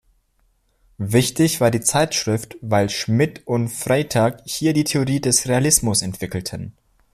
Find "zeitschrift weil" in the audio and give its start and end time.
1.81-2.89